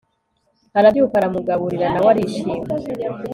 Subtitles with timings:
[0.79, 2.53] arabyuka aramugaburira nawe arishima